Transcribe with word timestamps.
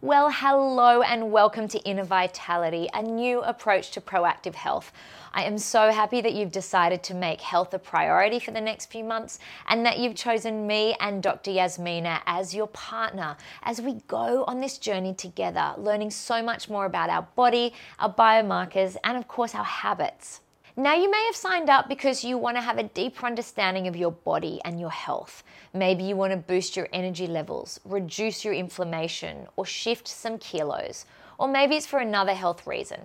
Well, 0.00 0.30
hello 0.30 1.02
and 1.02 1.30
welcome 1.30 1.68
to 1.68 1.78
Inner 1.80 2.02
Vitality, 2.02 2.88
a 2.94 3.02
new 3.02 3.42
approach 3.42 3.90
to 3.92 4.00
proactive 4.00 4.54
health. 4.54 4.90
I 5.34 5.44
am 5.44 5.58
so 5.58 5.92
happy 5.92 6.20
that 6.22 6.32
you've 6.32 6.50
decided 6.50 7.02
to 7.04 7.14
make 7.14 7.40
health 7.40 7.74
a 7.74 7.78
priority 7.78 8.40
for 8.40 8.52
the 8.52 8.60
next 8.60 8.90
few 8.90 9.04
months 9.04 9.38
and 9.68 9.84
that 9.84 9.98
you've 9.98 10.16
chosen 10.16 10.66
me 10.66 10.96
and 10.98 11.22
Dr. 11.22 11.50
Yasmina 11.50 12.20
as 12.26 12.54
your 12.54 12.68
partner 12.68 13.36
as 13.62 13.80
we 13.82 14.00
go 14.08 14.44
on 14.44 14.60
this 14.60 14.78
journey 14.78 15.14
together, 15.14 15.74
learning 15.76 16.10
so 16.10 16.42
much 16.42 16.70
more 16.70 16.86
about 16.86 17.10
our 17.10 17.28
body, 17.36 17.74
our 17.98 18.12
biomarkers, 18.12 18.96
and 19.04 19.16
of 19.18 19.28
course, 19.28 19.54
our 19.54 19.62
habits. 19.62 20.40
Now, 20.74 20.94
you 20.94 21.10
may 21.10 21.22
have 21.26 21.36
signed 21.36 21.68
up 21.68 21.86
because 21.86 22.24
you 22.24 22.38
want 22.38 22.56
to 22.56 22.62
have 22.62 22.78
a 22.78 22.84
deeper 22.84 23.26
understanding 23.26 23.86
of 23.86 23.94
your 23.94 24.10
body 24.10 24.58
and 24.64 24.80
your 24.80 24.90
health. 24.90 25.42
Maybe 25.74 26.02
you 26.02 26.16
want 26.16 26.32
to 26.32 26.38
boost 26.38 26.76
your 26.76 26.88
energy 26.94 27.26
levels, 27.26 27.78
reduce 27.84 28.42
your 28.42 28.54
inflammation, 28.54 29.48
or 29.56 29.66
shift 29.66 30.08
some 30.08 30.38
kilos. 30.38 31.04
Or 31.38 31.46
maybe 31.46 31.76
it's 31.76 31.84
for 31.84 31.98
another 31.98 32.32
health 32.32 32.66
reason. 32.66 33.00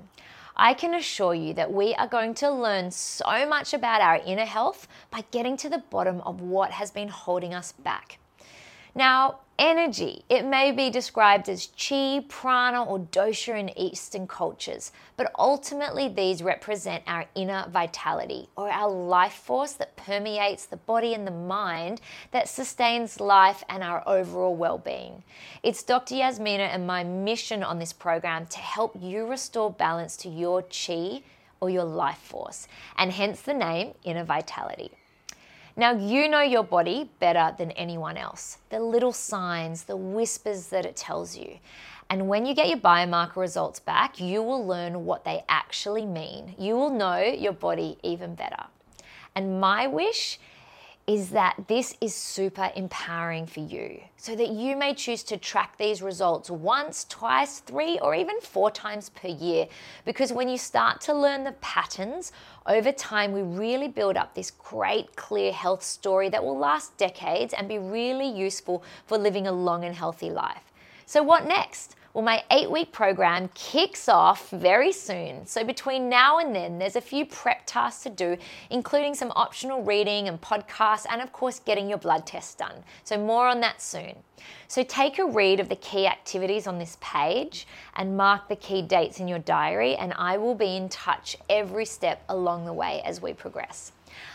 I 0.55 0.73
can 0.73 0.93
assure 0.93 1.35
you 1.35 1.53
that 1.55 1.73
we 1.73 1.93
are 1.95 2.07
going 2.07 2.35
to 2.35 2.49
learn 2.49 2.89
so 2.89 3.45
much 3.45 3.73
about 3.73 3.99
our 3.99 4.21
inner 4.25 4.45
health 4.45 4.87
by 5.11 5.25
getting 5.31 5.57
to 5.57 5.69
the 5.69 5.83
bottom 5.89 6.21
of 6.21 6.39
what 6.39 6.71
has 6.71 6.89
been 6.89 7.09
holding 7.09 7.53
us 7.53 7.73
back. 7.73 8.17
Now, 8.97 9.41
energy, 9.59 10.23
it 10.27 10.43
may 10.43 10.71
be 10.71 10.89
described 10.89 11.49
as 11.49 11.67
chi, 11.77 12.25
prana, 12.27 12.83
or 12.83 12.97
dosha 12.97 13.55
in 13.55 13.77
Eastern 13.77 14.25
cultures, 14.25 14.91
but 15.17 15.31
ultimately 15.37 16.07
these 16.07 16.41
represent 16.41 17.03
our 17.05 17.27
inner 17.35 17.67
vitality 17.69 18.49
or 18.55 18.71
our 18.71 18.89
life 18.89 19.33
force 19.33 19.73
that 19.73 19.95
permeates 19.97 20.65
the 20.65 20.77
body 20.77 21.13
and 21.13 21.27
the 21.27 21.31
mind 21.31 22.01
that 22.31 22.49
sustains 22.49 23.19
life 23.19 23.63
and 23.69 23.83
our 23.83 24.01
overall 24.07 24.55
well 24.55 24.79
being. 24.79 25.21
It's 25.61 25.83
Dr. 25.83 26.15
Yasmina 26.15 26.63
and 26.63 26.87
my 26.87 27.03
mission 27.03 27.61
on 27.61 27.77
this 27.77 27.93
program 27.93 28.47
to 28.47 28.57
help 28.57 28.97
you 28.99 29.27
restore 29.27 29.69
balance 29.69 30.17
to 30.17 30.27
your 30.29 30.63
chi 30.63 31.21
or 31.61 31.69
your 31.69 31.83
life 31.83 32.17
force, 32.17 32.67
and 32.97 33.11
hence 33.11 33.41
the 33.41 33.53
name 33.53 33.93
Inner 34.03 34.23
Vitality. 34.23 34.89
Now, 35.79 35.91
you 35.91 36.27
know 36.27 36.41
your 36.41 36.63
body 36.63 37.07
better 37.19 37.55
than 37.55 37.69
anyone 37.71 38.17
else. 38.17 38.57
The 38.71 38.79
little 38.79 39.13
signs, 39.13 39.83
the 39.83 39.95
whispers 39.95 40.67
that 40.67 40.87
it 40.87 40.95
tells 40.95 41.37
you. 41.37 41.59
And 42.09 42.27
when 42.27 42.47
you 42.47 42.55
get 42.55 42.67
your 42.67 42.79
biomarker 42.79 43.35
results 43.35 43.79
back, 43.79 44.19
you 44.19 44.41
will 44.41 44.65
learn 44.65 45.05
what 45.05 45.23
they 45.23 45.43
actually 45.47 46.07
mean. 46.07 46.55
You 46.57 46.75
will 46.75 46.89
know 46.89 47.19
your 47.19 47.53
body 47.53 47.99
even 48.01 48.33
better. 48.33 48.63
And 49.35 49.61
my 49.61 49.85
wish 49.85 50.39
is 51.07 51.29
that 51.29 51.55
this 51.69 51.95
is 52.01 52.13
super 52.13 52.69
empowering 52.75 53.45
for 53.45 53.61
you 53.61 54.01
so 54.17 54.35
that 54.35 54.49
you 54.49 54.75
may 54.75 54.93
choose 54.93 55.23
to 55.23 55.37
track 55.37 55.77
these 55.77 56.01
results 56.01 56.49
once, 56.49 57.05
twice, 57.05 57.59
three, 57.59 57.97
or 57.99 58.13
even 58.13 58.41
four 58.41 58.69
times 58.69 59.09
per 59.09 59.29
year. 59.29 59.67
Because 60.03 60.33
when 60.33 60.49
you 60.49 60.57
start 60.57 60.99
to 61.01 61.13
learn 61.13 61.45
the 61.45 61.53
patterns, 61.53 62.33
over 62.65 62.91
time 62.91 63.31
we 63.31 63.41
really 63.41 63.87
build 63.87 64.17
up 64.17 64.35
this 64.35 64.51
great, 64.51 65.15
clear 65.15 65.53
health 65.53 65.81
story 65.81 66.27
that 66.27 66.43
will 66.43 66.57
last 66.57 66.97
decades 66.97 67.53
and 67.53 67.69
be 67.69 67.79
really 67.79 68.29
useful 68.29 68.83
for 69.05 69.17
living 69.17 69.47
a 69.47 69.51
long 69.51 69.85
and 69.85 69.95
healthy 69.95 70.29
life. 70.29 70.73
So, 71.05 71.23
what 71.23 71.47
next? 71.47 71.95
Well, 72.17 72.25
my 72.25 72.43
eight 72.49 72.71
week 72.71 72.91
program 72.91 73.47
kicks 73.53 74.09
off 74.09 74.49
very 74.49 74.91
soon. 74.91 75.45
So, 75.45 75.63
between 75.63 76.09
now 76.09 76.39
and 76.39 76.55
then, 76.55 76.79
there's 76.79 76.95
a 76.95 77.01
few 77.01 77.27
prep 77.27 77.61
tasks 77.67 78.01
to 78.05 78.09
do, 78.09 78.37
including 78.71 79.13
some 79.13 79.31
optional 79.35 79.83
reading 79.83 80.27
and 80.27 80.41
podcasts, 80.41 81.05
and 81.11 81.21
of 81.21 81.31
course, 81.31 81.59
getting 81.59 81.87
your 81.87 81.99
blood 81.99 82.25
test 82.25 82.57
done. 82.57 82.83
So, 83.03 83.19
more 83.19 83.47
on 83.47 83.59
that 83.59 83.83
soon. 83.83 84.15
So, 84.67 84.81
take 84.81 85.19
a 85.19 85.27
read 85.27 85.59
of 85.59 85.69
the 85.69 85.75
key 85.75 86.07
activities 86.07 86.65
on 86.65 86.79
this 86.79 86.97
page 87.01 87.67
and 87.97 88.17
mark 88.17 88.49
the 88.49 88.55
key 88.55 88.81
dates 88.81 89.19
in 89.19 89.27
your 89.27 89.37
diary, 89.37 89.95
and 89.95 90.11
I 90.17 90.39
will 90.39 90.55
be 90.55 90.75
in 90.75 90.89
touch 90.89 91.37
every 91.51 91.85
step 91.85 92.23
along 92.29 92.65
the 92.65 92.73
way 92.73 93.03
as 93.05 93.21
we 93.21 93.33
progress. 93.33 93.91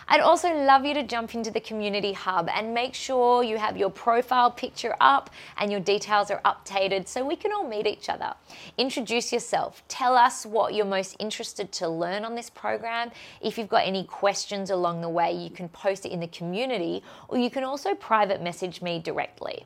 I'd 0.09 0.21
also 0.21 0.53
love 0.53 0.85
you 0.85 0.95
to 0.95 1.03
jump 1.03 1.35
into 1.35 1.51
the 1.51 1.61
community 1.61 2.13
hub 2.13 2.49
and 2.49 2.75
make 2.75 2.95
sure 2.95 3.43
you 3.43 3.57
have 3.59 3.77
your 3.77 3.91
profile 3.91 4.51
picture 4.51 4.95
up 5.01 5.31
and 5.59 5.71
your 5.71 5.81
details 5.81 6.31
are 6.31 6.41
updated 6.45 7.09
so 7.09 7.25
we 7.25 7.37
can 7.37 7.53
all 7.53 7.67
meet 7.67 7.87
each 7.87 8.09
other. 8.09 8.35
Introduce 8.79 9.33
yourself. 9.33 9.83
Tell 9.89 10.17
us 10.17 10.45
what 10.45 10.75
you're 10.75 10.85
most 10.85 11.17
interested 11.19 11.73
to 11.73 11.89
learn 11.89 12.25
on 12.25 12.35
this 12.35 12.51
program. 12.51 13.11
If 13.41 13.59
you've 13.59 13.69
got 13.69 13.87
any 13.87 14.05
questions 14.05 14.71
along 14.71 15.01
the 15.01 15.09
way, 15.09 15.33
you 15.33 15.51
can 15.51 15.69
post 15.69 16.07
it 16.07 16.13
in 16.13 16.21
the 16.21 16.29
community 16.29 17.03
or 17.29 17.39
you 17.39 17.51
can 17.51 17.65
also 17.65 17.95
private 17.95 18.43
message 18.43 18.83
me 18.83 18.99
directly. 18.99 19.65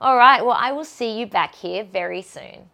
All 0.00 0.16
right, 0.16 0.44
well, 0.44 0.56
I 0.58 0.72
will 0.72 0.84
see 0.84 1.18
you 1.18 1.26
back 1.26 1.54
here 1.54 1.84
very 1.84 2.22
soon. 2.22 2.70